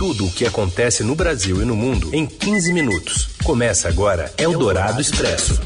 Tudo 0.00 0.28
o 0.28 0.30
que 0.32 0.46
acontece 0.46 1.04
no 1.04 1.14
Brasil 1.14 1.60
e 1.60 1.64
no 1.66 1.76
mundo 1.76 2.08
em 2.14 2.24
15 2.24 2.72
minutos. 2.72 3.36
Começa 3.44 3.86
agora 3.86 4.32
Eldorado 4.38 4.98
Expresso. 4.98 5.60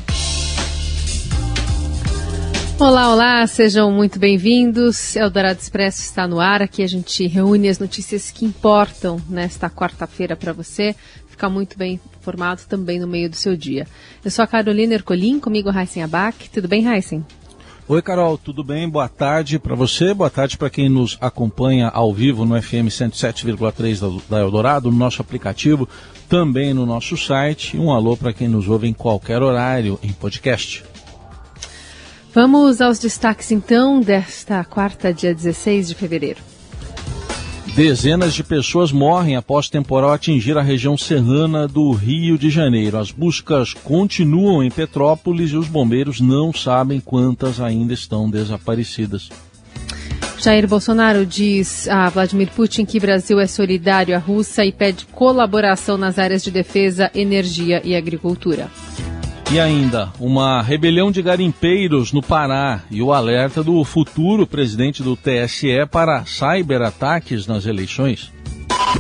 Olá, 2.76 3.12
olá, 3.12 3.46
sejam 3.46 3.92
muito 3.92 4.18
bem-vindos. 4.18 5.14
Eldorado 5.14 5.60
Expresso 5.60 6.00
está 6.00 6.26
no 6.26 6.40
ar. 6.40 6.62
Aqui 6.62 6.82
a 6.82 6.88
gente 6.88 7.28
reúne 7.28 7.68
as 7.68 7.78
notícias 7.78 8.32
que 8.32 8.44
importam 8.44 9.20
nesta 9.30 9.70
quarta-feira 9.70 10.34
para 10.34 10.52
você 10.52 10.96
ficar 11.28 11.48
muito 11.48 11.78
bem 11.78 12.00
informado 12.20 12.62
também 12.68 12.98
no 12.98 13.06
meio 13.06 13.30
do 13.30 13.36
seu 13.36 13.56
dia. 13.56 13.86
Eu 14.24 14.32
sou 14.32 14.42
a 14.42 14.48
Carolina 14.48 14.94
Ercolim, 14.94 15.38
comigo 15.38 15.70
Heisen 15.70 16.02
Abac. 16.02 16.50
Tudo 16.50 16.66
bem, 16.66 16.92
Heisen? 16.92 17.24
Oi, 17.86 18.00
Carol, 18.00 18.38
tudo 18.38 18.64
bem? 18.64 18.88
Boa 18.88 19.10
tarde 19.10 19.58
para 19.58 19.74
você, 19.74 20.14
boa 20.14 20.30
tarde 20.30 20.56
para 20.56 20.70
quem 20.70 20.88
nos 20.88 21.18
acompanha 21.20 21.88
ao 21.88 22.14
vivo 22.14 22.46
no 22.46 22.60
FM 22.60 22.88
107,3 22.88 24.22
da 24.26 24.40
Eldorado, 24.40 24.90
no 24.90 24.96
nosso 24.96 25.20
aplicativo, 25.20 25.86
também 26.26 26.72
no 26.72 26.86
nosso 26.86 27.14
site. 27.14 27.76
Um 27.76 27.92
alô 27.92 28.16
para 28.16 28.32
quem 28.32 28.48
nos 28.48 28.66
ouve 28.70 28.88
em 28.88 28.94
qualquer 28.94 29.42
horário 29.42 29.98
em 30.02 30.10
podcast. 30.12 30.82
Vamos 32.32 32.80
aos 32.80 32.98
destaques 32.98 33.52
então 33.52 34.00
desta 34.00 34.64
quarta, 34.64 35.12
dia 35.12 35.34
16 35.34 35.88
de 35.88 35.94
fevereiro. 35.94 36.53
Dezenas 37.74 38.34
de 38.34 38.44
pessoas 38.44 38.92
morrem 38.92 39.34
após 39.34 39.68
temporal 39.68 40.12
atingir 40.12 40.56
a 40.56 40.62
região 40.62 40.96
serrana 40.96 41.66
do 41.66 41.90
Rio 41.90 42.38
de 42.38 42.48
Janeiro. 42.48 42.96
As 42.96 43.10
buscas 43.10 43.74
continuam 43.74 44.62
em 44.62 44.70
Petrópolis 44.70 45.50
e 45.50 45.56
os 45.56 45.66
bombeiros 45.66 46.20
não 46.20 46.52
sabem 46.52 47.00
quantas 47.00 47.60
ainda 47.60 47.92
estão 47.92 48.30
desaparecidas. 48.30 49.28
Jair 50.38 50.68
Bolsonaro 50.68 51.26
diz 51.26 51.88
a 51.88 52.08
Vladimir 52.10 52.50
Putin 52.54 52.84
que 52.84 53.00
Brasil 53.00 53.40
é 53.40 53.46
solidário 53.48 54.14
à 54.14 54.20
Rússia 54.20 54.64
e 54.64 54.70
pede 54.70 55.04
colaboração 55.06 55.96
nas 55.96 56.16
áreas 56.16 56.44
de 56.44 56.52
defesa, 56.52 57.10
energia 57.12 57.82
e 57.84 57.96
agricultura. 57.96 58.70
E 59.52 59.60
ainda, 59.60 60.12
uma 60.18 60.62
rebelião 60.62 61.12
de 61.12 61.22
garimpeiros 61.22 62.12
no 62.12 62.22
Pará 62.22 62.82
e 62.90 63.00
o 63.02 63.12
alerta 63.12 63.62
do 63.62 63.84
futuro 63.84 64.46
presidente 64.46 65.02
do 65.02 65.16
TSE 65.16 65.86
para 65.90 66.24
cyberataques 66.24 67.46
nas 67.46 67.66
eleições. 67.66 68.32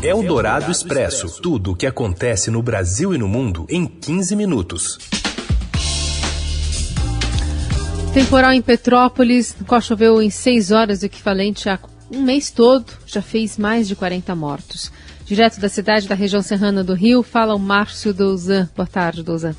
É 0.02 0.14
o 0.14 0.22
Dourado 0.22 0.70
Expresso. 0.70 1.40
Tudo 1.40 1.72
o 1.72 1.76
que 1.76 1.86
acontece 1.86 2.50
no 2.50 2.62
Brasil 2.62 3.14
e 3.14 3.18
no 3.18 3.26
mundo 3.26 3.66
em 3.68 3.86
15 3.86 4.36
minutos. 4.36 4.98
Temporal 8.12 8.52
em 8.52 8.62
Petrópolis, 8.62 9.56
qual 9.66 9.80
choveu 9.80 10.22
em 10.22 10.30
6 10.30 10.70
horas, 10.70 11.02
o 11.02 11.06
equivalente 11.06 11.68
a 11.68 11.78
um 12.12 12.22
mês 12.22 12.50
todo, 12.50 12.92
já 13.06 13.22
fez 13.22 13.58
mais 13.58 13.88
de 13.88 13.96
40 13.96 14.34
mortos. 14.36 14.92
Direto 15.24 15.58
da 15.58 15.68
cidade 15.68 16.06
da 16.06 16.14
região 16.14 16.42
serrana 16.42 16.84
do 16.84 16.94
Rio, 16.94 17.22
fala 17.22 17.54
o 17.54 17.58
Márcio 17.58 18.12
Douzan. 18.14 18.68
Boa 18.76 18.86
tarde, 18.86 19.22
Douzan. 19.22 19.56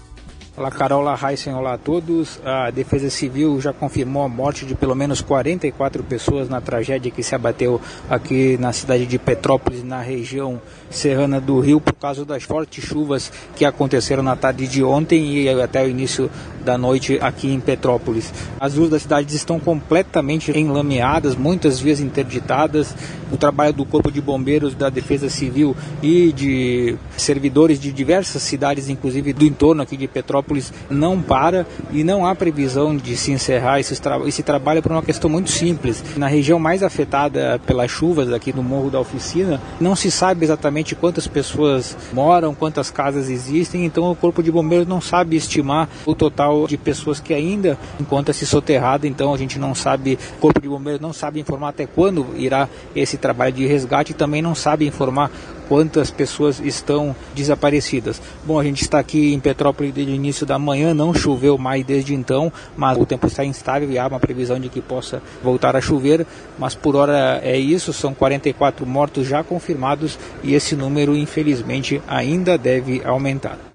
Olá, 0.57 0.71
Carol, 0.71 1.01
olá, 1.01 1.19
Heisen, 1.21 1.53
olá 1.53 1.73
a 1.73 1.77
todos. 1.77 2.39
A 2.45 2.71
Defesa 2.71 3.09
Civil 3.09 3.59
já 3.59 3.73
confirmou 3.73 4.23
a 4.23 4.29
morte 4.29 4.65
de 4.65 4.73
pelo 4.73 4.95
menos 4.95 5.19
44 5.19 6.01
pessoas 6.01 6.47
na 6.47 6.61
tragédia 6.61 7.11
que 7.11 7.21
se 7.21 7.35
abateu 7.35 7.81
aqui 8.09 8.57
na 8.57 8.71
cidade 8.71 9.05
de 9.05 9.19
Petrópolis, 9.19 9.83
na 9.83 9.99
região 9.99 10.61
serrana 10.89 11.39
do 11.39 11.59
Rio, 11.59 11.81
por 11.81 11.93
causa 11.93 12.23
das 12.25 12.43
fortes 12.43 12.83
chuvas 12.83 13.31
que 13.55 13.65
aconteceram 13.65 14.21
na 14.21 14.35
tarde 14.35 14.67
de 14.67 14.83
ontem 14.83 15.43
e 15.43 15.49
até 15.49 15.83
o 15.83 15.89
início 15.89 16.29
da 16.63 16.77
noite 16.77 17.19
aqui 17.21 17.51
em 17.51 17.59
Petrópolis. 17.59 18.33
As 18.59 18.75
ruas 18.75 18.89
da 18.89 18.99
cidade 18.99 19.35
estão 19.35 19.59
completamente 19.59 20.51
enlameadas, 20.51 21.35
muitas 21.35 21.79
vias 21.79 21.99
interditadas. 21.99 22.95
O 23.31 23.37
trabalho 23.37 23.73
do 23.73 23.85
Corpo 23.85 24.11
de 24.11 24.21
Bombeiros, 24.21 24.75
da 24.75 24.89
Defesa 24.89 25.29
Civil 25.29 25.75
e 26.01 26.31
de 26.31 26.95
servidores 27.17 27.79
de 27.79 27.91
diversas 27.91 28.41
cidades, 28.43 28.87
inclusive 28.87 29.33
do 29.33 29.45
entorno 29.45 29.81
aqui 29.81 29.97
de 29.97 30.07
Petrópolis, 30.07 30.35
Petrópolis 30.35 30.73
não 30.89 31.21
para 31.21 31.65
e 31.91 32.03
não 32.03 32.25
há 32.25 32.35
previsão 32.35 32.95
de 32.95 33.15
se 33.15 33.31
encerrar 33.31 33.79
esse, 33.79 33.99
tra 34.01 34.19
esse 34.27 34.43
trabalho 34.43 34.81
por 34.81 34.91
uma 34.91 35.01
questão 35.01 35.29
muito 35.29 35.49
simples. 35.49 36.03
Na 36.17 36.27
região 36.27 36.59
mais 36.59 36.83
afetada 36.83 37.59
pelas 37.65 37.89
chuvas 37.89 38.31
aqui 38.31 38.51
no 38.53 38.63
Morro 38.63 38.89
da 38.89 38.99
Oficina, 38.99 39.61
não 39.79 39.95
se 39.95 40.11
sabe 40.11 40.43
exatamente 40.43 40.74
quantas 40.95 41.27
pessoas 41.27 41.95
moram, 42.11 42.53
quantas 42.53 42.89
casas 42.91 43.29
existem, 43.29 43.85
então 43.85 44.11
o 44.11 44.15
Corpo 44.15 44.43
de 44.43 44.51
Bombeiros 44.51 44.87
não 44.87 44.99
sabe 44.99 45.37
estimar 45.37 45.87
o 46.05 46.15
total 46.15 46.67
de 46.67 46.75
pessoas 46.77 47.19
que 47.19 47.33
ainda 47.33 47.77
encontra-se 47.99 48.45
soterrada, 48.45 49.07
então 49.07 49.33
a 49.33 49.37
gente 49.37 49.57
não 49.59 49.75
sabe, 49.75 50.19
o 50.37 50.39
Corpo 50.41 50.59
de 50.59 50.67
Bombeiros 50.67 50.99
não 50.99 51.13
sabe 51.13 51.39
informar 51.39 51.69
até 51.69 51.85
quando 51.85 52.25
irá 52.35 52.67
esse 52.95 53.17
trabalho 53.17 53.53
de 53.53 53.65
resgate 53.65 54.11
e 54.11 54.15
também 54.15 54.41
não 54.41 54.55
sabe 54.55 54.85
informar 54.87 55.31
quantas 55.67 56.11
pessoas 56.11 56.59
estão 56.59 57.15
desaparecidas. 57.33 58.21
Bom, 58.45 58.59
a 58.59 58.63
gente 58.63 58.81
está 58.81 58.99
aqui 58.99 59.33
em 59.33 59.39
Petrópolis 59.39 59.93
desde 59.93 60.11
o 60.11 60.15
início 60.15 60.45
da 60.45 60.57
manhã, 60.57 60.93
não 60.93 61.13
choveu 61.13 61.57
mais 61.57 61.85
desde 61.85 62.13
então, 62.13 62.51
mas 62.75 62.97
o 62.97 63.05
tempo 63.05 63.27
está 63.27 63.43
instável 63.43 63.89
e 63.91 63.97
há 63.97 64.07
uma 64.07 64.19
previsão 64.19 64.59
de 64.59 64.69
que 64.69 64.81
possa 64.81 65.21
voltar 65.43 65.75
a 65.75 65.81
chover, 65.81 66.25
mas 66.57 66.75
por 66.75 66.95
hora 66.95 67.39
é 67.43 67.57
isso, 67.57 67.93
são 67.93 68.13
44 68.13 68.85
mortos 68.85 69.27
já 69.27 69.43
confirmados 69.43 70.17
e 70.43 70.53
esse 70.53 70.75
número 70.75 71.15
infelizmente 71.15 72.01
ainda 72.07 72.57
deve 72.57 73.01
aumentar. 73.03 73.74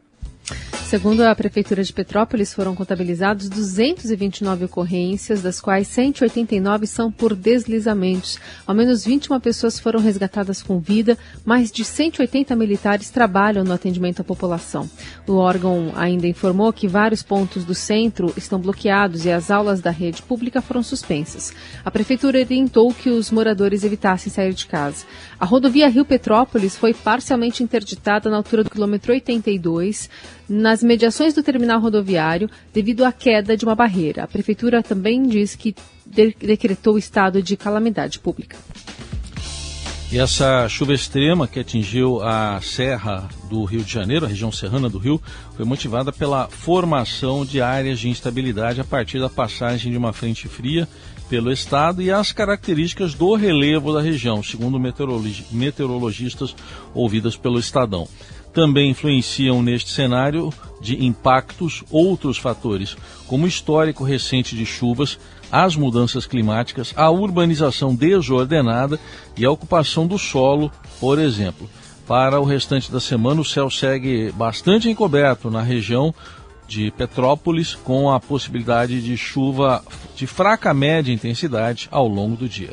Segundo 0.91 1.21
a 1.21 1.33
Prefeitura 1.37 1.85
de 1.85 1.93
Petrópolis, 1.93 2.53
foram 2.53 2.75
contabilizados 2.75 3.49
229 3.49 4.65
ocorrências, 4.65 5.41
das 5.41 5.61
quais 5.61 5.87
189 5.87 6.85
são 6.85 7.13
por 7.13 7.37
deslizamentos. 7.37 8.41
Ao 8.67 8.75
menos 8.75 9.05
21 9.05 9.39
pessoas 9.39 9.79
foram 9.79 10.01
resgatadas 10.01 10.65
com 10.65 10.81
vida, 10.81 11.17
mais 11.45 11.71
de 11.71 11.85
180 11.85 12.57
militares 12.57 13.09
trabalham 13.09 13.63
no 13.63 13.73
atendimento 13.73 14.23
à 14.23 14.25
população. 14.25 14.91
O 15.29 15.35
órgão 15.35 15.93
ainda 15.95 16.27
informou 16.27 16.73
que 16.73 16.89
vários 16.89 17.23
pontos 17.23 17.65
do 17.65 17.73
centro 17.73 18.35
estão 18.37 18.59
bloqueados 18.59 19.25
e 19.25 19.31
as 19.31 19.49
aulas 19.49 19.81
da 19.81 19.93
rede 19.93 20.23
pública 20.23 20.61
foram 20.61 20.83
suspensas. 20.83 21.53
A 21.85 21.91
Prefeitura 21.93 22.41
orientou 22.41 22.93
que 22.93 23.11
os 23.11 23.31
moradores 23.31 23.85
evitassem 23.85 24.33
sair 24.33 24.55
de 24.55 24.67
casa. 24.67 25.05
A 25.39 25.45
rodovia 25.45 25.89
Rio-Petrópolis 25.89 26.77
foi 26.77 26.93
parcialmente 26.93 27.63
interditada 27.63 28.29
na 28.29 28.39
altura 28.39 28.65
do 28.65 28.71
quilômetro 28.71 29.13
82, 29.13 30.11
nas 30.51 30.83
mediações 30.83 31.33
do 31.33 31.45
terminal 31.45 31.81
rodoviário 31.81 32.51
devido 32.75 33.05
à 33.05 33.13
queda 33.13 33.57
de 33.57 33.65
uma 33.65 33.77
barreira. 33.77 34.25
A 34.25 34.27
prefeitura 34.27 34.83
também 34.83 35.23
diz 35.23 35.55
que 35.55 35.77
de 36.05 36.35
decretou 36.41 36.99
estado 36.99 37.41
de 37.41 37.57
calamidade 37.57 38.19
pública. 38.19 38.57
E 40.11 40.19
essa 40.19 40.69
chuva 40.69 40.93
extrema 40.93 41.47
que 41.47 41.61
atingiu 41.61 42.21
a 42.21 42.61
serra 42.61 43.29
do 43.49 43.63
Rio 43.63 43.85
de 43.85 43.93
Janeiro, 43.93 44.27
a 44.27 44.29
região 44.29 44.51
serrana 44.51 44.89
do 44.89 44.99
Rio, 44.99 45.23
foi 45.55 45.65
motivada 45.65 46.11
pela 46.11 46.49
formação 46.49 47.45
de 47.45 47.63
áreas 47.63 48.01
de 48.01 48.09
instabilidade 48.09 48.81
a 48.81 48.85
partir 48.85 49.21
da 49.21 49.29
passagem 49.29 49.93
de 49.93 49.97
uma 49.97 50.13
frente 50.13 50.49
fria 50.49 50.89
pelo 51.29 51.53
estado 51.53 52.03
e 52.03 52.11
as 52.11 52.33
características 52.33 53.15
do 53.15 53.37
relevo 53.37 53.93
da 53.93 54.03
região, 54.03 54.43
segundo 54.43 54.81
meteorologistas 55.53 56.57
ouvidas 56.93 57.37
pelo 57.37 57.61
Estadão 57.61 58.09
também 58.53 58.91
influenciam 58.91 59.63
neste 59.63 59.91
cenário 59.91 60.53
de 60.81 61.05
impactos 61.05 61.85
outros 61.91 62.39
fatores, 62.39 62.97
como 63.27 63.45
o 63.45 63.49
histórico 63.49 64.03
recente 64.03 64.57
de 64.57 64.67
chuvas, 64.67 65.19
as 65.53 65.77
mudanças 65.77 66.27
climáticas, 66.27 66.93
a 66.97 67.11
urbanização 67.11 67.95
desordenada 67.95 68.99
e 69.37 69.45
a 69.45 69.51
ocupação 69.51 70.07
do 70.07 70.19
solo, 70.19 70.71
por 70.99 71.19
exemplo. 71.19 71.69
Para 72.07 72.41
o 72.41 72.45
restante 72.45 72.91
da 72.91 72.99
semana, 72.99 73.41
o 73.41 73.45
céu 73.45 73.71
segue 73.71 74.33
bastante 74.33 74.89
encoberto 74.89 75.51
na 75.51 75.63
região 75.63 76.15
de 76.67 76.91
Petrópolis, 76.93 77.75
com 77.75 78.11
a 78.11 78.21
possibilidade 78.21 79.03
de 79.03 79.17
chuva 79.17 79.83
de 80.15 80.27
fraca 80.27 80.73
média 80.73 81.13
intensidade 81.13 81.89
ao 81.91 82.07
longo 82.07 82.37
do 82.37 82.49
dia. 82.49 82.73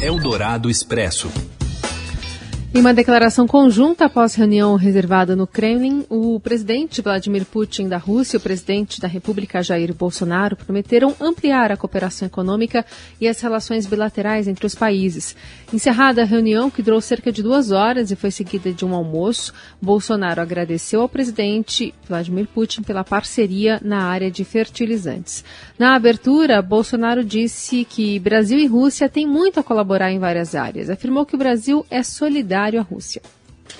Eldorado 0.00 0.68
Expresso. 0.68 1.30
Em 2.72 2.78
uma 2.78 2.94
declaração 2.94 3.48
conjunta 3.48 4.04
após 4.04 4.36
reunião 4.36 4.76
reservada 4.76 5.34
no 5.34 5.44
Kremlin, 5.44 6.06
o 6.08 6.38
presidente 6.38 7.02
Vladimir 7.02 7.44
Putin 7.44 7.88
da 7.88 7.96
Rússia 7.96 8.36
e 8.36 8.38
o 8.38 8.40
presidente 8.40 9.00
da 9.00 9.08
República 9.08 9.60
Jair 9.60 9.92
Bolsonaro 9.92 10.54
prometeram 10.54 11.12
ampliar 11.20 11.72
a 11.72 11.76
cooperação 11.76 12.26
econômica 12.28 12.86
e 13.20 13.26
as 13.26 13.40
relações 13.40 13.86
bilaterais 13.86 14.46
entre 14.46 14.64
os 14.66 14.76
países. 14.76 15.34
Encerrada 15.74 16.22
a 16.22 16.24
reunião, 16.24 16.70
que 16.70 16.80
durou 16.80 17.00
cerca 17.00 17.32
de 17.32 17.42
duas 17.42 17.72
horas 17.72 18.12
e 18.12 18.16
foi 18.16 18.30
seguida 18.30 18.72
de 18.72 18.84
um 18.84 18.94
almoço, 18.94 19.52
Bolsonaro 19.82 20.40
agradeceu 20.40 21.00
ao 21.00 21.08
presidente 21.08 21.92
Vladimir 22.08 22.46
Putin 22.46 22.82
pela 22.82 23.02
parceria 23.02 23.80
na 23.82 24.04
área 24.04 24.30
de 24.30 24.44
fertilizantes. 24.44 25.44
Na 25.76 25.96
abertura, 25.96 26.62
Bolsonaro 26.62 27.24
disse 27.24 27.84
que 27.84 28.20
Brasil 28.20 28.60
e 28.60 28.66
Rússia 28.68 29.08
têm 29.08 29.26
muito 29.26 29.58
a 29.58 29.64
colaborar 29.64 30.12
em 30.12 30.20
várias 30.20 30.54
áreas. 30.54 30.88
Afirmou 30.88 31.26
que 31.26 31.34
o 31.34 31.38
Brasil 31.38 31.84
é 31.90 32.04
solidário 32.04 32.59
solidário 32.60 32.80
à 32.80 32.82
Rússia. 32.82 33.22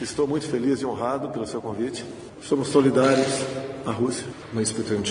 Estou 0.00 0.26
muito 0.26 0.46
feliz 0.46 0.80
e 0.80 0.86
honrado 0.86 1.28
pelo 1.28 1.46
seu 1.46 1.60
convite. 1.60 2.04
Somos 2.40 2.68
solidários 2.68 3.26
à 3.84 3.90
Rússia. 3.90 4.26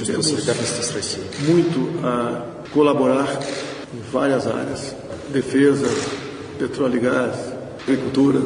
Temos 0.06 0.32
muito 1.48 1.80
a 2.04 2.72
colaborar 2.74 3.28
em 3.94 4.00
várias 4.12 4.48
áreas: 4.48 4.96
defesa, 5.32 5.86
petróleo 6.58 6.98
e 6.98 7.00
gás, 7.00 7.36
agricultura. 7.84 8.40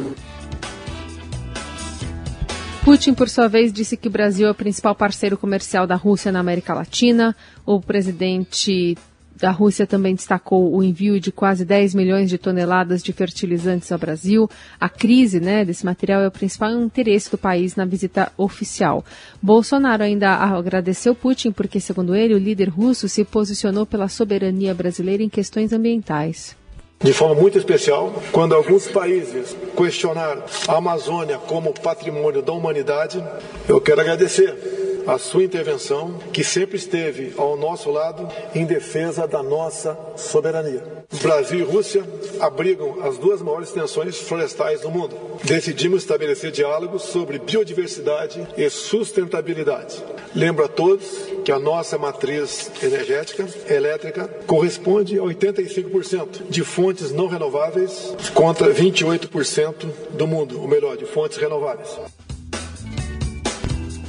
Putin, 2.84 3.14
por 3.14 3.30
sua 3.30 3.48
vez, 3.48 3.72
disse 3.72 3.96
que 3.96 4.08
o 4.08 4.10
Brasil 4.10 4.46
é 4.46 4.50
o 4.50 4.54
principal 4.54 4.94
parceiro 4.94 5.38
comercial 5.38 5.86
da 5.86 5.94
Rússia 5.94 6.30
na 6.30 6.40
América 6.40 6.74
Latina. 6.74 7.34
O 7.64 7.80
presidente 7.80 8.98
da 9.36 9.50
Rússia 9.50 9.86
também 9.86 10.14
destacou 10.14 10.74
o 10.74 10.82
envio 10.82 11.18
de 11.18 11.32
quase 11.32 11.64
10 11.64 11.94
milhões 11.94 12.30
de 12.30 12.38
toneladas 12.38 13.02
de 13.02 13.12
fertilizantes 13.12 13.90
ao 13.90 13.98
Brasil. 13.98 14.48
A 14.80 14.88
crise 14.88 15.40
né, 15.40 15.64
desse 15.64 15.84
material 15.84 16.22
é 16.22 16.28
o 16.28 16.30
principal 16.30 16.70
interesse 16.70 17.30
do 17.30 17.38
país 17.38 17.76
na 17.76 17.84
visita 17.84 18.32
oficial. 18.36 19.04
Bolsonaro 19.42 20.02
ainda 20.02 20.30
agradeceu 20.30 21.14
Putin 21.14 21.50
porque, 21.50 21.80
segundo 21.80 22.14
ele, 22.14 22.34
o 22.34 22.38
líder 22.38 22.68
russo 22.68 23.08
se 23.08 23.24
posicionou 23.24 23.84
pela 23.84 24.08
soberania 24.08 24.74
brasileira 24.74 25.22
em 25.22 25.28
questões 25.28 25.72
ambientais 25.72 26.56
de 27.04 27.12
forma 27.12 27.34
muito 27.34 27.58
especial, 27.58 28.14
quando 28.32 28.54
alguns 28.54 28.88
países 28.88 29.54
questionaram 29.76 30.42
a 30.66 30.76
Amazônia 30.76 31.36
como 31.36 31.74
patrimônio 31.74 32.40
da 32.40 32.52
humanidade, 32.52 33.22
eu 33.68 33.78
quero 33.78 34.00
agradecer 34.00 34.83
a 35.06 35.18
sua 35.18 35.44
intervenção, 35.44 36.18
que 36.32 36.42
sempre 36.42 36.76
esteve 36.76 37.32
ao 37.36 37.56
nosso 37.56 37.90
lado 37.90 38.28
em 38.54 38.64
defesa 38.64 39.26
da 39.26 39.42
nossa 39.42 39.98
soberania. 40.16 40.82
Brasil 41.20 41.60
e 41.60 41.62
Rússia 41.62 42.04
abrigam 42.40 43.02
as 43.02 43.18
duas 43.18 43.40
maiores 43.42 43.70
tensões 43.70 44.18
florestais 44.18 44.80
do 44.80 44.90
mundo. 44.90 45.16
Decidimos 45.44 46.02
estabelecer 46.02 46.50
diálogos 46.50 47.02
sobre 47.02 47.38
biodiversidade 47.38 48.46
e 48.56 48.68
sustentabilidade. 48.70 50.02
Lembro 50.34 50.64
a 50.64 50.68
todos 50.68 51.04
que 51.44 51.52
a 51.52 51.58
nossa 51.58 51.96
matriz 51.96 52.70
energética 52.82 53.46
elétrica 53.68 54.28
corresponde 54.46 55.18
a 55.18 55.22
85% 55.22 56.48
de 56.48 56.64
fontes 56.64 57.12
não 57.12 57.28
renováveis 57.28 58.14
contra 58.34 58.72
28% 58.72 59.86
do 60.12 60.26
mundo, 60.26 60.60
ou 60.60 60.66
melhor, 60.66 60.96
de 60.96 61.06
fontes 61.06 61.38
renováveis. 61.38 61.90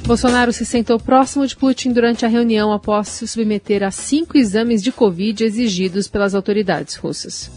Bolsonaro 0.06 0.52
se 0.52 0.64
sentou 0.64 1.00
próximo 1.00 1.44
de 1.44 1.56
Putin 1.56 1.92
durante 1.92 2.24
a 2.24 2.28
reunião 2.28 2.72
após 2.72 3.08
se 3.08 3.26
submeter 3.26 3.82
a 3.82 3.90
cinco 3.90 4.38
exames 4.38 4.80
de 4.80 4.92
Covid 4.92 5.42
exigidos 5.42 6.06
pelas 6.06 6.32
autoridades 6.32 6.94
russas. 6.94 7.50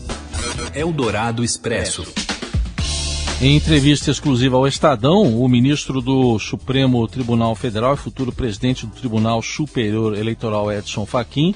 Eldorado 0.73 1.43
Expresso. 1.43 2.11
Em 3.39 3.55
entrevista 3.55 4.09
exclusiva 4.09 4.57
ao 4.57 4.67
Estadão, 4.67 5.39
o 5.39 5.47
ministro 5.47 6.01
do 6.01 6.39
Supremo 6.39 7.07
Tribunal 7.07 7.53
Federal 7.53 7.93
e 7.93 7.97
futuro 7.97 8.31
presidente 8.31 8.87
do 8.87 8.93
Tribunal 8.93 9.43
Superior 9.43 10.17
Eleitoral 10.17 10.71
Edson 10.71 11.05
Fachin 11.05 11.53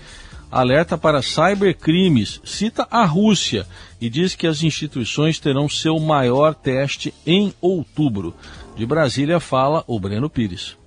alerta 0.51 0.95
para 0.95 1.23
cybercrimes, 1.23 2.39
cita 2.45 2.87
a 2.91 3.03
Rússia 3.03 3.65
e 3.99 4.07
diz 4.11 4.35
que 4.35 4.45
as 4.45 4.61
instituições 4.61 5.39
terão 5.39 5.67
seu 5.67 5.99
maior 5.99 6.53
teste 6.53 7.11
em 7.25 7.51
outubro. 7.59 8.35
De 8.75 8.85
Brasília 8.85 9.39
fala 9.39 9.83
o 9.87 9.99
Breno 9.99 10.29
Pires. 10.29 10.77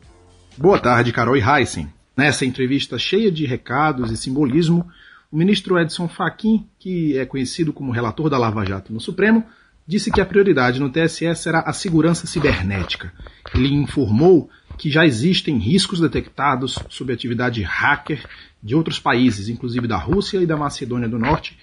Boa 0.59 0.79
tarde, 0.79 1.13
Carol 1.13 1.37
e 1.37 1.43
Heisen. 1.43 1.93
Nessa 2.17 2.47
entrevista 2.47 2.99
cheia 2.99 3.31
de 3.31 3.45
recados 3.45 4.11
e 4.11 4.17
simbolismo, 4.17 4.89
o 5.31 5.37
ministro 5.37 5.79
Edson 5.79 6.09
Fachin, 6.09 6.67
que 6.79 7.19
é 7.19 7.27
conhecido 7.27 7.75
como 7.75 7.93
relator 7.93 8.31
da 8.31 8.39
Lava 8.39 8.65
Jato 8.65 8.91
no 8.91 8.99
Supremo, 8.99 9.45
disse 9.87 10.11
que 10.11 10.19
a 10.19 10.25
prioridade 10.25 10.81
no 10.81 10.89
TSE 10.89 11.35
será 11.35 11.61
a 11.61 11.75
segurança 11.75 12.27
cibernética. 12.27 13.13
Ele 13.55 13.69
informou 13.75 14.49
que 14.79 14.91
já 14.91 15.05
existem 15.05 15.59
riscos 15.59 16.01
detectados 16.01 16.79
sob 16.89 17.13
atividade 17.13 17.61
hacker 17.61 18.27
de 18.63 18.75
outros 18.75 18.99
países, 18.99 19.51
inclusive 19.51 19.87
da 19.87 19.99
Rússia 19.99 20.39
e 20.39 20.47
da 20.47 20.57
Macedônia 20.57 21.07
do 21.07 21.19
Norte, 21.19 21.59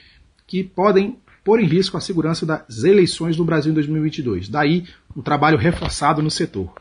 que 0.46 0.64
podem 0.64 1.18
pôr 1.44 1.60
em 1.60 1.66
risco 1.66 1.98
a 1.98 2.02
segurança 2.02 2.46
das 2.46 2.84
eleições 2.84 3.36
no 3.38 3.44
Brasil 3.44 3.72
em 3.72 3.76
2022. 3.76 4.50
Daí 4.50 4.86
o 5.16 5.24
trabalho 5.24 5.58
reforçado 5.58 6.22
no 6.22 6.30
setor. 6.30 6.72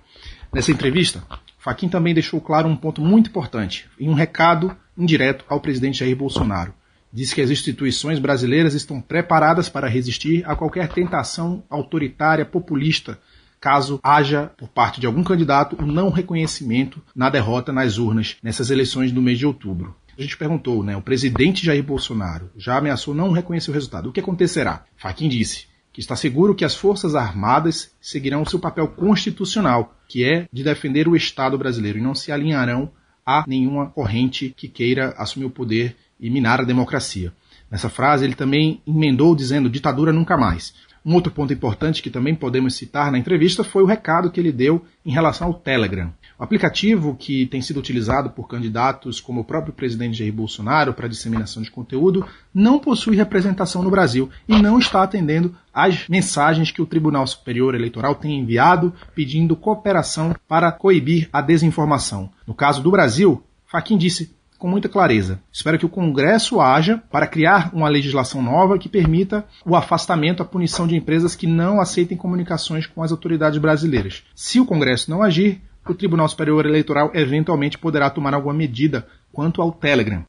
Nessa 0.52 0.70
entrevista, 0.70 1.24
Faquin 1.62 1.88
também 1.88 2.12
deixou 2.12 2.40
claro 2.40 2.68
um 2.68 2.74
ponto 2.74 3.00
muito 3.00 3.30
importante 3.30 3.88
e 3.96 4.08
um 4.08 4.14
recado 4.14 4.76
indireto 4.98 5.44
ao 5.48 5.60
presidente 5.60 6.00
Jair 6.00 6.16
Bolsonaro. 6.16 6.74
Diz 7.12 7.32
que 7.32 7.40
as 7.40 7.50
instituições 7.50 8.18
brasileiras 8.18 8.74
estão 8.74 9.00
preparadas 9.00 9.68
para 9.68 9.86
resistir 9.86 10.42
a 10.44 10.56
qualquer 10.56 10.88
tentação 10.88 11.62
autoritária, 11.70 12.44
populista, 12.44 13.16
caso 13.60 14.00
haja, 14.02 14.50
por 14.58 14.70
parte 14.70 15.00
de 15.00 15.06
algum 15.06 15.22
candidato, 15.22 15.76
o 15.80 15.84
um 15.84 15.86
não 15.86 16.10
reconhecimento 16.10 17.00
na 17.14 17.30
derrota 17.30 17.72
nas 17.72 17.96
urnas 17.96 18.36
nessas 18.42 18.68
eleições 18.68 19.12
do 19.12 19.22
mês 19.22 19.38
de 19.38 19.46
outubro. 19.46 19.94
A 20.18 20.20
gente 20.20 20.36
perguntou, 20.36 20.82
né? 20.82 20.96
O 20.96 21.02
presidente 21.02 21.64
Jair 21.64 21.84
Bolsonaro 21.84 22.50
já 22.56 22.76
ameaçou 22.76 23.14
não 23.14 23.30
reconhecer 23.30 23.70
o 23.70 23.74
resultado. 23.74 24.08
O 24.08 24.12
que 24.12 24.18
acontecerá? 24.18 24.84
Faquin 24.96 25.28
disse: 25.28 25.66
que 25.92 26.00
está 26.00 26.16
seguro 26.16 26.54
que 26.54 26.64
as 26.64 26.74
Forças 26.74 27.14
Armadas 27.14 27.92
seguirão 28.00 28.44
seu 28.44 28.58
papel 28.58 28.88
constitucional, 28.88 29.94
que 30.08 30.24
é 30.24 30.48
de 30.52 30.64
defender 30.64 31.06
o 31.06 31.14
Estado 31.14 31.58
brasileiro, 31.58 31.98
e 31.98 32.02
não 32.02 32.14
se 32.14 32.32
alinharão 32.32 32.90
a 33.24 33.44
nenhuma 33.46 33.86
corrente 33.86 34.54
que 34.56 34.68
queira 34.68 35.14
assumir 35.18 35.44
o 35.44 35.50
poder 35.50 35.96
e 36.18 36.30
minar 36.30 36.60
a 36.60 36.64
democracia. 36.64 37.32
Nessa 37.70 37.88
frase, 37.88 38.24
ele 38.24 38.34
também 38.34 38.82
emendou 38.86 39.34
dizendo 39.34 39.70
ditadura 39.70 40.12
nunca 40.12 40.36
mais. 40.36 40.74
Um 41.04 41.14
outro 41.14 41.32
ponto 41.32 41.52
importante 41.52 42.00
que 42.00 42.10
também 42.10 42.34
podemos 42.34 42.76
citar 42.76 43.10
na 43.10 43.18
entrevista 43.18 43.64
foi 43.64 43.82
o 43.82 43.86
recado 43.86 44.30
que 44.30 44.38
ele 44.38 44.52
deu 44.52 44.84
em 45.04 45.10
relação 45.10 45.48
ao 45.48 45.54
Telegram. 45.54 46.12
O 46.38 46.44
aplicativo 46.44 47.16
que 47.16 47.46
tem 47.46 47.60
sido 47.60 47.80
utilizado 47.80 48.30
por 48.30 48.48
candidatos 48.48 49.20
como 49.20 49.40
o 49.40 49.44
próprio 49.44 49.72
presidente 49.72 50.18
Jair 50.18 50.32
Bolsonaro 50.32 50.94
para 50.94 51.08
disseminação 51.08 51.62
de 51.62 51.70
conteúdo 51.70 52.26
não 52.54 52.78
possui 52.78 53.16
representação 53.16 53.82
no 53.82 53.90
Brasil 53.90 54.30
e 54.48 54.60
não 54.60 54.78
está 54.78 55.02
atendendo 55.02 55.56
às 55.74 56.08
mensagens 56.08 56.70
que 56.70 56.82
o 56.82 56.86
Tribunal 56.86 57.26
Superior 57.26 57.74
Eleitoral 57.74 58.14
tem 58.14 58.38
enviado 58.38 58.92
pedindo 59.14 59.56
cooperação 59.56 60.34
para 60.46 60.70
coibir 60.70 61.28
a 61.32 61.40
desinformação. 61.40 62.30
No 62.46 62.54
caso 62.54 62.82
do 62.82 62.90
Brasil, 62.90 63.42
Faquin 63.66 63.96
disse 63.96 64.34
com 64.62 64.68
muita 64.68 64.88
clareza. 64.88 65.40
Espero 65.52 65.76
que 65.76 65.84
o 65.84 65.88
Congresso 65.88 66.60
haja 66.60 67.02
para 67.10 67.26
criar 67.26 67.74
uma 67.74 67.88
legislação 67.88 68.40
nova 68.40 68.78
que 68.78 68.88
permita 68.88 69.44
o 69.66 69.74
afastamento, 69.74 70.40
a 70.40 70.46
punição 70.46 70.86
de 70.86 70.94
empresas 70.94 71.34
que 71.34 71.48
não 71.48 71.80
aceitem 71.80 72.16
comunicações 72.16 72.86
com 72.86 73.02
as 73.02 73.10
autoridades 73.10 73.58
brasileiras. 73.58 74.22
Se 74.36 74.60
o 74.60 74.64
Congresso 74.64 75.10
não 75.10 75.20
agir, 75.20 75.60
o 75.84 75.92
Tribunal 75.92 76.28
Superior 76.28 76.64
Eleitoral 76.64 77.10
eventualmente 77.12 77.76
poderá 77.76 78.08
tomar 78.08 78.34
alguma 78.34 78.54
medida 78.54 79.04
quanto 79.32 79.60
ao 79.60 79.72
Telegram. 79.72 80.22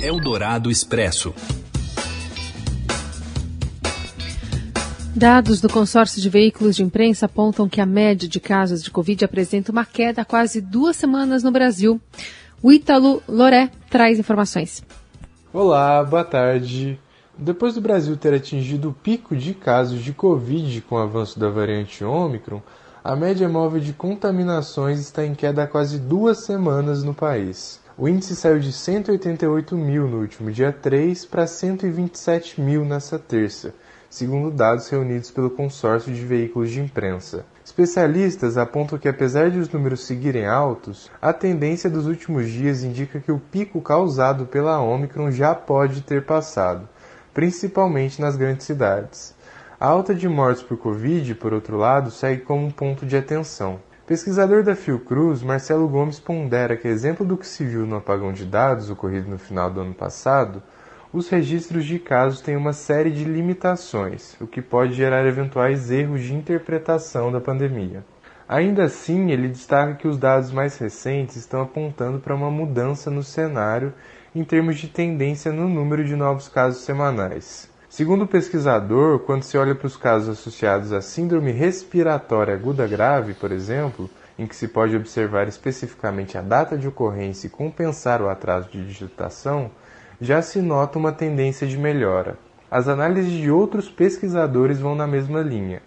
Eldorado 0.00 0.70
Expresso. 0.70 1.34
Dados 5.16 5.60
do 5.60 5.68
consórcio 5.68 6.22
de 6.22 6.30
veículos 6.30 6.76
de 6.76 6.84
imprensa 6.84 7.26
apontam 7.26 7.68
que 7.68 7.80
a 7.80 7.86
média 7.86 8.28
de 8.28 8.38
casos 8.38 8.84
de 8.84 8.90
Covid 8.92 9.24
apresenta 9.24 9.72
uma 9.72 9.84
queda 9.84 10.22
há 10.22 10.24
quase 10.24 10.60
duas 10.60 10.94
semanas 10.94 11.42
no 11.42 11.50
Brasil. 11.50 12.00
O 12.60 12.72
Ítalo 12.72 13.22
Loré 13.28 13.70
traz 13.88 14.18
informações. 14.18 14.82
Olá, 15.52 16.02
boa 16.02 16.24
tarde. 16.24 16.98
Depois 17.38 17.74
do 17.74 17.80
Brasil 17.80 18.16
ter 18.16 18.34
atingido 18.34 18.88
o 18.88 18.92
pico 18.92 19.36
de 19.36 19.54
casos 19.54 20.02
de 20.02 20.12
Covid 20.12 20.80
com 20.80 20.96
o 20.96 20.98
avanço 20.98 21.38
da 21.38 21.48
variante 21.48 22.02
Ômicron, 22.02 22.60
a 23.04 23.14
média 23.14 23.48
móvel 23.48 23.80
de 23.80 23.92
contaminações 23.92 24.98
está 24.98 25.24
em 25.24 25.36
queda 25.36 25.62
há 25.62 25.66
quase 25.68 26.00
duas 26.00 26.38
semanas 26.38 27.04
no 27.04 27.14
país. 27.14 27.80
O 27.96 28.08
índice 28.08 28.34
saiu 28.34 28.58
de 28.58 28.72
188 28.72 29.76
mil 29.76 30.08
no 30.08 30.18
último 30.18 30.50
dia 30.50 30.72
3 30.72 31.26
para 31.26 31.46
127 31.46 32.60
mil 32.60 32.84
nesta 32.84 33.20
terça, 33.20 33.72
segundo 34.10 34.50
dados 34.50 34.88
reunidos 34.88 35.30
pelo 35.30 35.50
consórcio 35.50 36.12
de 36.12 36.22
veículos 36.22 36.72
de 36.72 36.80
imprensa. 36.80 37.46
Especialistas 37.68 38.56
apontam 38.56 38.98
que, 38.98 39.10
apesar 39.10 39.50
de 39.50 39.58
os 39.58 39.68
números 39.68 40.06
seguirem 40.06 40.46
altos, 40.46 41.10
a 41.20 41.34
tendência 41.34 41.90
dos 41.90 42.06
últimos 42.06 42.48
dias 42.48 42.82
indica 42.82 43.20
que 43.20 43.30
o 43.30 43.38
pico 43.38 43.82
causado 43.82 44.46
pela 44.46 44.80
Omicron 44.80 45.30
já 45.30 45.54
pode 45.54 46.00
ter 46.00 46.24
passado, 46.24 46.88
principalmente 47.34 48.22
nas 48.22 48.36
grandes 48.36 48.64
cidades. 48.64 49.34
A 49.78 49.86
alta 49.86 50.14
de 50.14 50.26
mortes 50.26 50.62
por 50.62 50.78
Covid, 50.78 51.34
por 51.34 51.52
outro 51.52 51.76
lado, 51.76 52.10
segue 52.10 52.40
como 52.40 52.64
um 52.64 52.70
ponto 52.70 53.04
de 53.04 53.18
atenção. 53.18 53.78
Pesquisador 54.06 54.62
da 54.62 54.74
Fiocruz, 54.74 55.42
Marcelo 55.42 55.86
Gomes 55.86 56.18
pondera 56.18 56.74
que, 56.74 56.88
exemplo 56.88 57.24
do 57.24 57.36
que 57.36 57.46
se 57.46 57.66
viu 57.66 57.86
no 57.86 57.96
apagão 57.96 58.32
de 58.32 58.46
dados 58.46 58.88
ocorrido 58.88 59.28
no 59.28 59.38
final 59.38 59.70
do 59.70 59.82
ano 59.82 59.92
passado, 59.92 60.62
os 61.12 61.28
registros 61.28 61.86
de 61.86 61.98
casos 61.98 62.40
têm 62.40 62.56
uma 62.56 62.72
série 62.72 63.10
de 63.10 63.24
limitações, 63.24 64.36
o 64.40 64.46
que 64.46 64.60
pode 64.60 64.92
gerar 64.92 65.26
eventuais 65.26 65.90
erros 65.90 66.20
de 66.20 66.34
interpretação 66.34 67.32
da 67.32 67.40
pandemia. 67.40 68.04
Ainda 68.46 68.84
assim, 68.84 69.30
ele 69.30 69.48
destaca 69.48 69.94
que 69.94 70.08
os 70.08 70.18
dados 70.18 70.50
mais 70.50 70.76
recentes 70.78 71.36
estão 71.36 71.62
apontando 71.62 72.18
para 72.18 72.34
uma 72.34 72.50
mudança 72.50 73.10
no 73.10 73.22
cenário 73.22 73.92
em 74.34 74.44
termos 74.44 74.78
de 74.78 74.88
tendência 74.88 75.50
no 75.52 75.68
número 75.68 76.04
de 76.04 76.14
novos 76.14 76.48
casos 76.48 76.82
semanais. 76.82 77.68
Segundo 77.88 78.24
o 78.24 78.28
pesquisador, 78.28 79.20
quando 79.20 79.42
se 79.42 79.56
olha 79.56 79.74
para 79.74 79.86
os 79.86 79.96
casos 79.96 80.28
associados 80.28 80.92
à 80.92 81.00
síndrome 81.00 81.52
respiratória 81.52 82.54
aguda 82.54 82.86
grave, 82.86 83.32
por 83.32 83.50
exemplo, 83.50 84.10
em 84.38 84.46
que 84.46 84.54
se 84.54 84.68
pode 84.68 84.94
observar 84.94 85.48
especificamente 85.48 86.36
a 86.36 86.42
data 86.42 86.76
de 86.76 86.86
ocorrência 86.86 87.46
e 87.46 87.50
compensar 87.50 88.20
o 88.20 88.28
atraso 88.28 88.70
de 88.70 88.84
digitação, 88.84 89.70
já 90.20 90.42
se 90.42 90.60
nota 90.60 90.98
uma 90.98 91.12
tendência 91.12 91.66
de 91.66 91.78
melhora. 91.78 92.36
As 92.70 92.88
análises 92.88 93.32
de 93.32 93.50
outros 93.50 93.88
pesquisadores 93.88 94.80
vão 94.80 94.94
na 94.94 95.06
mesma 95.06 95.40
linha. 95.40 95.80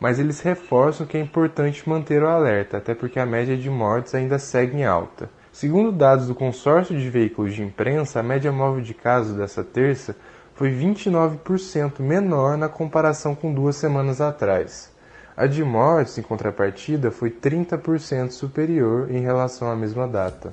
mas 0.00 0.20
eles 0.20 0.40
reforçam 0.40 1.04
que 1.06 1.16
é 1.16 1.20
importante 1.20 1.88
manter 1.88 2.22
o 2.22 2.28
alerta, 2.28 2.76
até 2.76 2.94
porque 2.94 3.18
a 3.18 3.26
média 3.26 3.56
de 3.56 3.68
mortes 3.68 4.14
ainda 4.14 4.38
segue 4.38 4.76
em 4.76 4.84
alta. 4.84 5.28
Segundo 5.50 5.90
dados 5.90 6.28
do 6.28 6.36
consórcio 6.36 6.96
de 6.96 7.10
veículos 7.10 7.52
de 7.52 7.64
imprensa, 7.64 8.20
a 8.20 8.22
média 8.22 8.52
móvel 8.52 8.80
de 8.80 8.94
casos 8.94 9.36
dessa 9.36 9.64
terça 9.64 10.14
foi 10.54 10.70
29% 10.70 12.00
menor 12.00 12.56
na 12.56 12.68
comparação 12.68 13.34
com 13.34 13.52
duas 13.52 13.74
semanas 13.74 14.20
atrás. 14.20 14.92
A 15.36 15.46
de 15.46 15.64
mortes, 15.64 16.18
em 16.18 16.22
contrapartida, 16.22 17.10
foi 17.10 17.30
30% 17.30 18.30
superior 18.30 19.10
em 19.10 19.20
relação 19.20 19.70
à 19.70 19.74
mesma 19.74 20.06
data. 20.06 20.50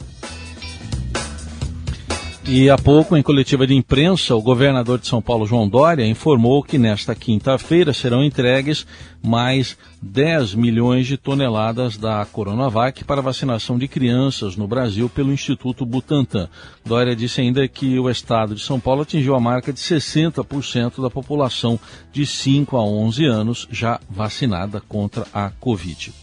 E 2.47 2.69
há 2.69 2.77
pouco, 2.77 3.17
em 3.17 3.23
coletiva 3.23 3.65
de 3.65 3.73
imprensa, 3.73 4.35
o 4.35 4.41
governador 4.41 4.99
de 4.99 5.07
São 5.07 5.19
Paulo, 5.19 5.47
João 5.47 5.67
Dória, 5.67 6.05
informou 6.05 6.61
que 6.61 6.77
nesta 6.77 7.15
quinta-feira 7.15 7.91
serão 7.91 8.23
entregues 8.23 8.85
mais 9.21 9.75
10 9.99 10.53
milhões 10.53 11.07
de 11.07 11.17
toneladas 11.17 11.97
da 11.97 12.23
Coronavac 12.23 13.03
para 13.03 13.19
vacinação 13.19 13.79
de 13.79 13.87
crianças 13.87 14.55
no 14.55 14.67
Brasil 14.67 15.09
pelo 15.09 15.33
Instituto 15.33 15.87
Butantan. 15.87 16.47
Dória 16.85 17.15
disse 17.15 17.41
ainda 17.41 17.67
que 17.67 17.97
o 17.97 18.07
estado 18.11 18.53
de 18.53 18.61
São 18.61 18.79
Paulo 18.79 19.01
atingiu 19.01 19.33
a 19.33 19.39
marca 19.39 19.73
de 19.73 19.79
60% 19.79 21.01
da 21.01 21.09
população 21.09 21.79
de 22.13 22.27
5 22.27 22.77
a 22.77 22.85
11 22.85 23.25
anos 23.25 23.67
já 23.71 23.99
vacinada 24.07 24.79
contra 24.87 25.25
a 25.33 25.49
Covid. 25.49 26.13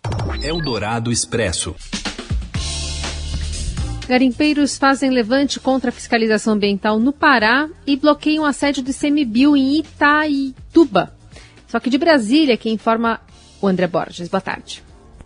Eldorado 0.41 1.11
Expresso. 1.11 1.75
Garimpeiros 4.09 4.77
fazem 4.77 5.11
levante 5.11 5.61
contra 5.61 5.91
a 5.91 5.93
fiscalização 5.93 6.55
ambiental 6.55 6.99
no 6.99 7.13
Pará 7.13 7.69
e 7.87 7.97
bloqueiam 7.97 8.45
a 8.45 8.53
sede 8.53 8.83
do 8.83 8.91
ICMBio 8.91 9.57
em 9.57 9.79
Itaituba. 9.79 11.15
Só 11.69 11.79
que 11.79 11.89
de 11.89 11.99
Brasília, 11.99 12.57
quem 12.57 12.75
informa 12.75 13.21
o 13.61 13.69
André 13.69 13.87
Borges. 13.87 14.29
Boa 14.29 14.41
tarde. 14.41 14.83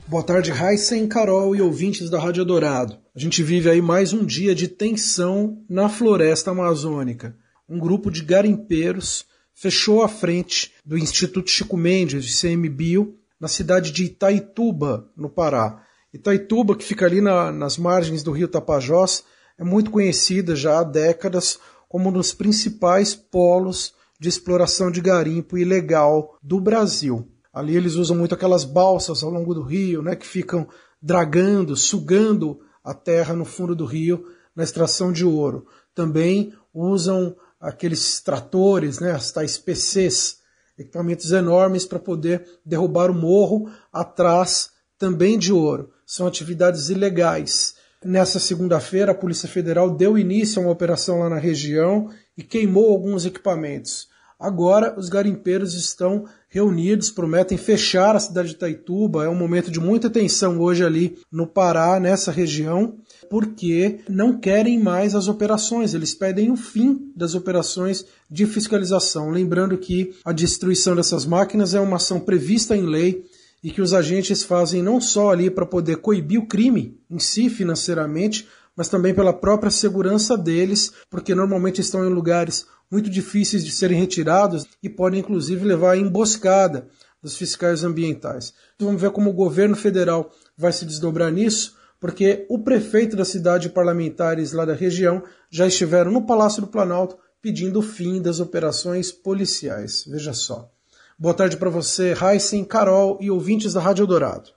Boa 0.06 0.22
tarde, 0.22 0.52
Heisen, 0.52 1.08
Carol 1.08 1.56
e 1.56 1.60
ouvintes 1.60 2.08
da 2.08 2.20
Rádio 2.20 2.44
Dourado. 2.44 2.98
A 3.14 3.18
gente 3.18 3.42
vive 3.42 3.68
aí 3.68 3.80
mais 3.80 4.12
um 4.12 4.24
dia 4.24 4.54
de 4.54 4.68
tensão 4.68 5.64
na 5.68 5.88
floresta 5.88 6.52
amazônica. 6.52 7.34
Um 7.68 7.78
grupo 7.78 8.10
de 8.10 8.22
garimpeiros 8.22 9.24
fechou 9.54 10.02
a 10.02 10.08
frente 10.08 10.70
do 10.84 10.96
Instituto 10.98 11.50
Chico 11.50 11.76
Mendes, 11.76 12.24
de 12.24 12.46
ICMBio, 12.46 13.16
na 13.40 13.48
cidade 13.48 13.90
de 13.90 14.04
Itaituba, 14.04 15.10
no 15.16 15.28
Pará. 15.28 15.82
Itaituba, 16.12 16.76
que 16.76 16.84
fica 16.84 17.06
ali 17.06 17.20
na, 17.20 17.50
nas 17.52 17.76
margens 17.76 18.22
do 18.22 18.32
rio 18.32 18.48
Tapajós, 18.48 19.24
é 19.58 19.64
muito 19.64 19.90
conhecida 19.90 20.54
já 20.54 20.80
há 20.80 20.82
décadas 20.82 21.58
como 21.88 22.08
um 22.08 22.12
dos 22.12 22.32
principais 22.32 23.14
polos 23.14 23.94
de 24.18 24.28
exploração 24.28 24.90
de 24.90 25.00
garimpo 25.00 25.58
ilegal 25.58 26.36
do 26.42 26.60
Brasil. 26.60 27.28
Ali 27.52 27.76
eles 27.76 27.94
usam 27.94 28.16
muito 28.16 28.34
aquelas 28.34 28.64
balsas 28.64 29.22
ao 29.22 29.30
longo 29.30 29.54
do 29.54 29.62
rio, 29.62 30.02
né, 30.02 30.14
que 30.14 30.26
ficam 30.26 30.68
dragando, 31.00 31.76
sugando 31.76 32.60
a 32.84 32.94
terra 32.94 33.34
no 33.34 33.44
fundo 33.44 33.74
do 33.74 33.84
rio 33.84 34.24
na 34.54 34.62
extração 34.62 35.12
de 35.12 35.24
ouro. 35.24 35.66
Também 35.94 36.52
usam 36.72 37.36
aqueles 37.60 38.20
tratores, 38.20 39.00
né, 39.00 39.12
as 39.12 39.32
tais 39.32 39.58
PCs, 39.58 40.38
equipamentos 40.78 41.32
enormes 41.32 41.86
para 41.86 41.98
poder 41.98 42.46
derrubar 42.64 43.10
o 43.10 43.14
morro 43.14 43.70
atrás 43.92 44.70
também 44.98 45.38
de 45.38 45.52
ouro 45.52 45.90
são 46.04 46.26
atividades 46.26 46.88
ilegais. 46.88 47.74
Nessa 48.04 48.38
segunda-feira, 48.38 49.12
a 49.12 49.14
Polícia 49.14 49.48
Federal 49.48 49.90
deu 49.90 50.16
início 50.18 50.60
a 50.60 50.64
uma 50.64 50.72
operação 50.72 51.18
lá 51.20 51.28
na 51.28 51.38
região 51.38 52.10
e 52.36 52.42
queimou 52.42 52.90
alguns 52.90 53.24
equipamentos. 53.24 54.08
Agora, 54.38 54.94
os 54.98 55.08
garimpeiros 55.08 55.72
estão 55.72 56.26
reunidos, 56.48 57.10
prometem 57.10 57.56
fechar 57.56 58.14
a 58.14 58.20
cidade 58.20 58.50
de 58.50 58.54
Itaituba. 58.54 59.24
É 59.24 59.28
um 59.28 59.34
momento 59.34 59.70
de 59.70 59.80
muita 59.80 60.10
tensão 60.10 60.60
hoje 60.60 60.84
ali 60.84 61.18
no 61.32 61.46
Pará, 61.46 61.98
nessa 61.98 62.30
região, 62.30 62.98
porque 63.30 64.00
não 64.08 64.38
querem 64.38 64.78
mais 64.78 65.14
as 65.14 65.26
operações. 65.26 65.94
Eles 65.94 66.14
pedem 66.14 66.50
o 66.50 66.56
fim 66.56 67.10
das 67.16 67.34
operações 67.34 68.04
de 68.30 68.44
fiscalização. 68.44 69.30
Lembrando 69.30 69.78
que 69.78 70.14
a 70.22 70.32
destruição 70.32 70.94
dessas 70.94 71.24
máquinas 71.24 71.72
é 71.72 71.80
uma 71.80 71.96
ação 71.96 72.20
prevista 72.20 72.76
em 72.76 72.84
lei 72.84 73.24
e 73.66 73.70
que 73.72 73.82
os 73.82 73.92
agentes 73.92 74.44
fazem 74.44 74.80
não 74.80 75.00
só 75.00 75.32
ali 75.32 75.50
para 75.50 75.66
poder 75.66 75.96
coibir 75.96 76.38
o 76.38 76.46
crime 76.46 77.00
em 77.10 77.18
si 77.18 77.50
financeiramente, 77.50 78.46
mas 78.76 78.88
também 78.88 79.12
pela 79.12 79.32
própria 79.32 79.72
segurança 79.72 80.38
deles, 80.38 80.92
porque 81.10 81.34
normalmente 81.34 81.80
estão 81.80 82.06
em 82.06 82.08
lugares 82.08 82.64
muito 82.88 83.10
difíceis 83.10 83.64
de 83.64 83.72
serem 83.72 83.98
retirados 83.98 84.64
e 84.80 84.88
podem 84.88 85.18
inclusive 85.18 85.64
levar 85.64 85.94
à 85.94 85.96
emboscada 85.96 86.86
dos 87.20 87.36
fiscais 87.36 87.82
ambientais. 87.82 88.54
Então, 88.76 88.86
vamos 88.86 89.02
ver 89.02 89.10
como 89.10 89.30
o 89.30 89.34
governo 89.34 89.74
federal 89.74 90.30
vai 90.56 90.70
se 90.70 90.84
desdobrar 90.84 91.32
nisso, 91.32 91.74
porque 91.98 92.46
o 92.48 92.60
prefeito 92.60 93.16
da 93.16 93.24
cidade 93.24 93.66
e 93.66 93.70
parlamentares 93.70 94.52
lá 94.52 94.64
da 94.64 94.74
região 94.74 95.24
já 95.50 95.66
estiveram 95.66 96.12
no 96.12 96.24
Palácio 96.24 96.60
do 96.60 96.68
Planalto 96.68 97.18
pedindo 97.42 97.80
o 97.80 97.82
fim 97.82 98.22
das 98.22 98.38
operações 98.38 99.10
policiais. 99.10 100.04
Veja 100.06 100.32
só. 100.32 100.70
Boa 101.18 101.32
tarde 101.32 101.56
para 101.56 101.70
você, 101.70 102.12
Heisen, 102.12 102.62
Carol 102.62 103.16
e 103.22 103.30
ouvintes 103.30 103.72
da 103.72 103.80
Rádio 103.80 104.06
Dourado. 104.06 104.50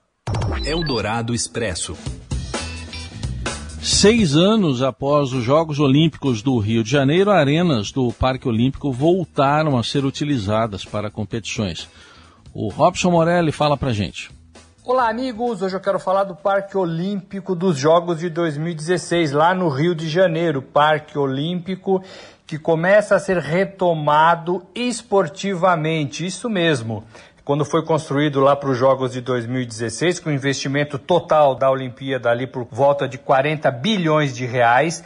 Eldorado 0.65 1.33
Expresso. 1.33 1.95
Seis 3.81 4.35
anos 4.35 4.81
após 4.81 5.31
os 5.31 5.41
Jogos 5.41 5.79
Olímpicos 5.79 6.41
do 6.41 6.57
Rio 6.57 6.83
de 6.83 6.91
Janeiro, 6.91 7.31
arenas 7.31 7.93
do 7.93 8.11
Parque 8.11 8.45
Olímpico 8.45 8.91
voltaram 8.91 9.77
a 9.77 9.83
ser 9.83 10.03
utilizadas 10.03 10.83
para 10.83 11.09
competições. 11.09 11.87
O 12.53 12.67
Robson 12.67 13.11
Morelli 13.11 13.53
fala 13.53 13.77
para 13.77 13.93
gente. 13.93 14.29
Olá, 14.83 15.07
amigos! 15.07 15.61
Hoje 15.61 15.77
eu 15.77 15.79
quero 15.79 15.99
falar 15.99 16.25
do 16.25 16.35
Parque 16.35 16.75
Olímpico 16.75 17.55
dos 17.55 17.77
Jogos 17.77 18.19
de 18.19 18.29
2016, 18.29 19.31
lá 19.31 19.53
no 19.53 19.69
Rio 19.69 19.95
de 19.95 20.09
Janeiro. 20.09 20.61
Parque 20.61 21.17
Olímpico 21.17 22.03
que 22.49 22.57
começa 22.57 23.15
a 23.15 23.19
ser 23.19 23.37
retomado 23.37 24.65
esportivamente, 24.73 26.25
isso 26.25 26.49
mesmo. 26.49 27.03
Quando 27.45 27.63
foi 27.63 27.85
construído 27.85 28.39
lá 28.39 28.55
para 28.55 28.71
os 28.71 28.75
Jogos 28.75 29.11
de 29.11 29.21
2016, 29.21 30.19
com 30.19 30.31
investimento 30.31 30.97
total 30.97 31.53
da 31.53 31.69
Olimpíada 31.69 32.27
ali 32.27 32.47
por 32.47 32.67
volta 32.71 33.07
de 33.07 33.19
40 33.19 33.69
bilhões 33.69 34.35
de 34.35 34.47
reais, 34.47 35.03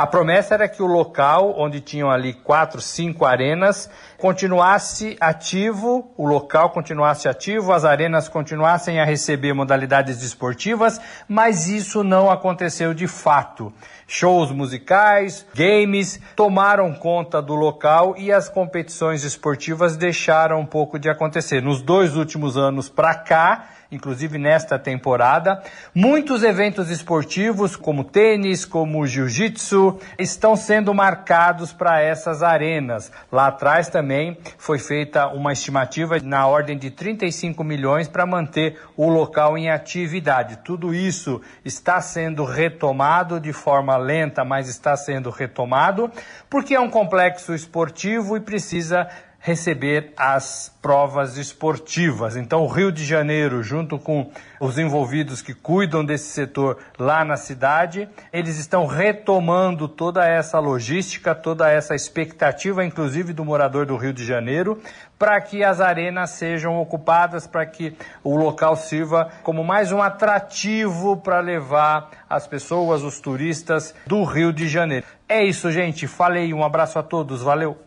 a 0.00 0.06
promessa 0.06 0.54
era 0.54 0.66
que 0.66 0.82
o 0.82 0.86
local, 0.86 1.54
onde 1.58 1.78
tinham 1.78 2.10
ali 2.10 2.32
quatro, 2.32 2.80
cinco 2.80 3.26
arenas, 3.26 3.90
continuasse 4.16 5.14
ativo, 5.20 6.10
o 6.16 6.24
local 6.26 6.70
continuasse 6.70 7.28
ativo, 7.28 7.70
as 7.70 7.84
arenas 7.84 8.26
continuassem 8.26 8.98
a 8.98 9.04
receber 9.04 9.52
modalidades 9.52 10.22
esportivas, 10.22 10.98
mas 11.28 11.68
isso 11.68 12.02
não 12.02 12.30
aconteceu 12.30 12.94
de 12.94 13.06
fato. 13.06 13.70
Shows 14.06 14.50
musicais, 14.50 15.46
games 15.54 16.18
tomaram 16.34 16.94
conta 16.94 17.42
do 17.42 17.54
local 17.54 18.14
e 18.16 18.32
as 18.32 18.48
competições 18.48 19.22
esportivas 19.22 19.98
deixaram 19.98 20.60
um 20.60 20.66
pouco 20.66 20.98
de 20.98 21.10
acontecer. 21.10 21.60
Nos 21.60 21.82
dois 21.82 22.16
últimos 22.16 22.56
anos 22.56 22.88
para 22.88 23.14
cá, 23.16 23.68
inclusive 23.90 24.38
nesta 24.38 24.78
temporada. 24.78 25.62
Muitos 25.94 26.42
eventos 26.42 26.90
esportivos, 26.90 27.76
como 27.76 28.04
tênis, 28.04 28.64
como 28.64 29.06
jiu-jitsu, 29.06 29.98
estão 30.18 30.54
sendo 30.56 30.94
marcados 30.94 31.72
para 31.72 32.00
essas 32.00 32.42
arenas. 32.42 33.10
Lá 33.30 33.48
atrás 33.48 33.88
também 33.88 34.38
foi 34.58 34.78
feita 34.78 35.28
uma 35.28 35.52
estimativa 35.52 36.18
na 36.22 36.46
ordem 36.46 36.78
de 36.78 36.90
35 36.90 37.62
milhões 37.64 38.08
para 38.08 38.26
manter 38.26 38.78
o 38.96 39.08
local 39.08 39.58
em 39.58 39.70
atividade. 39.70 40.58
Tudo 40.64 40.94
isso 40.94 41.40
está 41.64 42.00
sendo 42.00 42.44
retomado 42.44 43.40
de 43.40 43.52
forma 43.52 43.96
lenta, 43.96 44.44
mas 44.44 44.68
está 44.68 44.96
sendo 44.96 45.30
retomado, 45.30 46.10
porque 46.48 46.74
é 46.74 46.80
um 46.80 46.90
complexo 46.90 47.54
esportivo 47.54 48.36
e 48.36 48.40
precisa 48.40 49.08
receber 49.40 50.12
as 50.18 50.70
provas 50.82 51.38
esportivas. 51.38 52.36
Então, 52.36 52.62
o 52.62 52.66
Rio 52.66 52.92
de 52.92 53.04
Janeiro, 53.04 53.62
junto 53.62 53.98
com 53.98 54.30
os 54.60 54.78
envolvidos 54.78 55.40
que 55.40 55.54
cuidam 55.54 56.04
desse 56.04 56.28
setor 56.28 56.76
lá 56.98 57.24
na 57.24 57.36
cidade, 57.36 58.06
eles 58.32 58.58
estão 58.58 58.86
retomando 58.86 59.88
toda 59.88 60.26
essa 60.26 60.58
logística, 60.58 61.34
toda 61.34 61.70
essa 61.70 61.94
expectativa, 61.94 62.84
inclusive 62.84 63.32
do 63.32 63.44
morador 63.44 63.86
do 63.86 63.96
Rio 63.96 64.12
de 64.12 64.24
Janeiro, 64.26 64.78
para 65.18 65.40
que 65.40 65.64
as 65.64 65.80
arenas 65.80 66.30
sejam 66.30 66.78
ocupadas, 66.78 67.46
para 67.46 67.64
que 67.64 67.96
o 68.22 68.36
local 68.36 68.76
sirva 68.76 69.30
como 69.42 69.64
mais 69.64 69.90
um 69.90 70.02
atrativo 70.02 71.16
para 71.16 71.40
levar 71.40 72.10
as 72.28 72.46
pessoas, 72.46 73.02
os 73.02 73.20
turistas 73.20 73.94
do 74.06 74.22
Rio 74.22 74.52
de 74.52 74.68
Janeiro. 74.68 75.06
É 75.26 75.42
isso, 75.42 75.70
gente. 75.70 76.06
Falei. 76.06 76.52
Um 76.52 76.64
abraço 76.64 76.98
a 76.98 77.02
todos. 77.02 77.42
Valeu. 77.42 77.78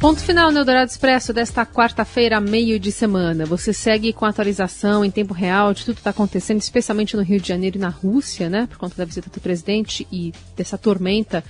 Ponto 0.00 0.20
final 0.20 0.52
no 0.52 0.58
Eldorado 0.58 0.90
Expresso 0.90 1.32
desta 1.32 1.64
quarta-feira, 1.64 2.38
meio 2.38 2.78
de 2.78 2.92
semana. 2.92 3.46
Você 3.46 3.72
segue 3.72 4.12
com 4.12 4.26
a 4.26 4.28
atualização 4.28 5.02
em 5.02 5.10
tempo 5.10 5.32
real 5.32 5.72
de 5.72 5.84
tudo 5.84 5.94
que 5.94 6.00
está 6.00 6.10
acontecendo, 6.10 6.60
especialmente 6.60 7.16
no 7.16 7.22
Rio 7.22 7.40
de 7.40 7.48
Janeiro 7.48 7.78
e 7.78 7.80
na 7.80 7.88
Rússia, 7.88 8.50
né? 8.50 8.66
Por 8.68 8.76
conta 8.76 8.96
da 8.96 9.04
visita 9.06 9.30
do 9.32 9.40
presidente 9.40 10.06
e 10.12 10.32
dessa 10.54 10.76
tormenta 10.76 11.42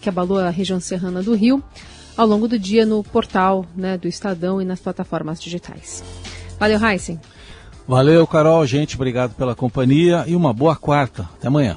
que 0.00 0.08
abalou 0.08 0.38
a 0.38 0.48
região 0.48 0.80
serrana 0.80 1.22
do 1.22 1.34
Rio. 1.34 1.62
ao 2.16 2.26
longo 2.26 2.48
do 2.48 2.58
dia 2.58 2.84
no 2.84 3.04
portal 3.04 3.64
né, 3.76 3.96
do 3.96 4.08
Estadão 4.08 4.60
e 4.60 4.64
nas 4.64 4.80
plataformas 4.80 5.40
digitais. 5.40 6.02
Valeu, 6.58 6.84
Heisen. 6.84 7.20
Valeu, 7.86 8.26
Carol. 8.26 8.66
Gente, 8.66 8.96
obrigado 8.96 9.34
pela 9.34 9.54
companhia 9.54 10.24
e 10.26 10.34
uma 10.34 10.52
boa 10.52 10.74
quarta. 10.74 11.28
Até 11.38 11.46
amanhã. 11.46 11.76